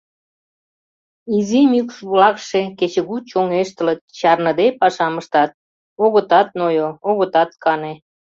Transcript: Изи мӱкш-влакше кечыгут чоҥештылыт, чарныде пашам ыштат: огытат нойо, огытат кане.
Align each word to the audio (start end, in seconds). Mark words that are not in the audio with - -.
Изи 1.37 1.59
мӱкш-влакше 1.71 2.61
кечыгут 2.79 3.23
чоҥештылыт, 3.31 3.99
чарныде 4.17 4.67
пашам 4.79 5.13
ыштат: 5.21 5.51
огытат 6.03 6.47
нойо, 6.59 6.87
огытат 7.09 7.49
кане. 7.63 7.93